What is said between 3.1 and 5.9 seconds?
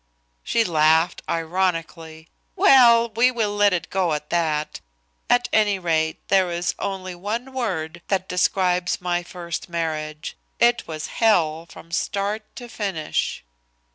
we will let it go at that! At any